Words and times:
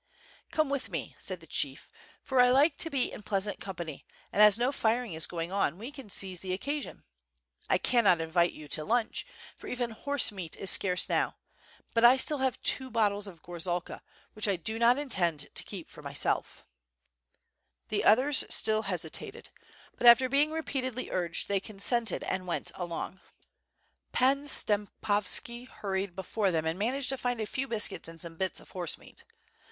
*' 0.29 0.39
"Come 0.51 0.67
with 0.69 0.89
me, 0.89 1.15
said 1.19 1.41
the 1.41 1.45
chief, 1.45 1.87
"for 2.23 2.41
I 2.41 2.49
like 2.49 2.75
to 2.79 2.89
be 2.89 3.11
in 3.11 3.21
pleas 3.21 3.47
ant 3.47 3.59
company, 3.59 4.03
and 4.33 4.41
as 4.41 4.57
no 4.57 4.71
firing 4.71 5.13
is 5.13 5.27
going 5.27 5.51
on, 5.51 5.77
we 5.77 5.91
can 5.91 6.09
seize 6.09 6.39
the 6.39 6.53
occasion. 6.53 7.03
I 7.69 7.77
cannot 7.77 8.19
invite 8.19 8.51
you 8.53 8.67
to 8.69 8.81
hmch, 8.83 9.25
for 9.55 9.67
even 9.67 9.91
horse 9.91 10.31
meat 10.31 10.55
is 10.57 10.71
scarce 10.71 11.07
now, 11.07 11.37
but 11.93 12.03
I 12.03 12.13
have 12.13 12.19
still 12.21 12.51
two 12.63 12.89
bottles 12.89 13.27
of 13.27 13.43
gorzalka, 13.43 14.01
which 14.33 14.47
I 14.47 14.55
do 14.55 14.79
not 14.79 14.97
intend 14.97 15.53
to 15.53 15.63
keep 15.63 15.87
for 15.87 16.01
myself. 16.01 16.65
WITB 17.91 18.01
FIRE 18.01 18.01
AND 18.01 18.01
SWORD. 18.01 18.01
749 18.01 18.01
The 18.01 18.03
others 18.09 18.45
still 18.55 18.81
hesitated, 18.81 19.49
but 19.99 20.07
after 20.07 20.27
being 20.27 20.49
repeatedly 20.51 21.11
urged, 21.11 21.47
they 21.47 21.59
consented 21.59 22.23
and 22.23 22.47
went 22.47 22.71
along. 22.73 23.19
Pan 24.13 24.45
Stempovski 24.45 25.67
hurried 25.67 26.15
be 26.15 26.23
fore 26.23 26.49
them 26.49 26.65
and 26.65 26.79
managed 26.79 27.09
to 27.09 27.19
find 27.19 27.39
a 27.39 27.45
few 27.45 27.67
biscuits 27.67 28.09
and 28.09 28.19
some 28.19 28.35
bits 28.37 28.59
of 28.59 28.71
horse 28.71 28.97
meat. 28.97 29.23